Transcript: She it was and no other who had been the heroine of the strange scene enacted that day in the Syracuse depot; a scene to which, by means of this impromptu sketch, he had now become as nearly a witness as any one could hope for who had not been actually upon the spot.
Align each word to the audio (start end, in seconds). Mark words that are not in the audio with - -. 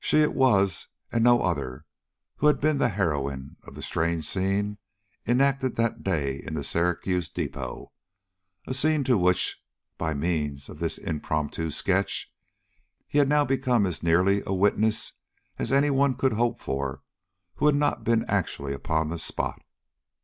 She 0.00 0.16
it 0.18 0.34
was 0.34 0.88
and 1.12 1.22
no 1.22 1.40
other 1.40 1.86
who 2.38 2.48
had 2.48 2.60
been 2.60 2.78
the 2.78 2.88
heroine 2.88 3.54
of 3.62 3.76
the 3.76 3.82
strange 3.82 4.24
scene 4.24 4.78
enacted 5.28 5.76
that 5.76 6.02
day 6.02 6.40
in 6.44 6.54
the 6.54 6.64
Syracuse 6.64 7.28
depot; 7.28 7.92
a 8.66 8.74
scene 8.74 9.04
to 9.04 9.16
which, 9.16 9.62
by 9.96 10.12
means 10.12 10.68
of 10.68 10.80
this 10.80 10.98
impromptu 10.98 11.70
sketch, 11.70 12.34
he 13.06 13.18
had 13.18 13.28
now 13.28 13.44
become 13.44 13.86
as 13.86 14.02
nearly 14.02 14.42
a 14.44 14.52
witness 14.52 15.12
as 15.56 15.70
any 15.70 15.88
one 15.88 16.16
could 16.16 16.32
hope 16.32 16.58
for 16.60 17.04
who 17.58 17.66
had 17.66 17.76
not 17.76 18.02
been 18.02 18.24
actually 18.28 18.74
upon 18.74 19.08
the 19.08 19.18
spot. 19.20 19.62